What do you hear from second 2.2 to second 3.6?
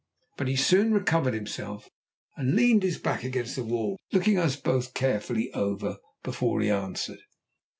and leaned his back against